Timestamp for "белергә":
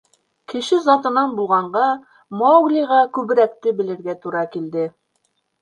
3.83-4.17